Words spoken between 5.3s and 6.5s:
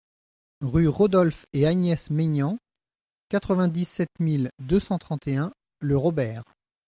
un Le Robert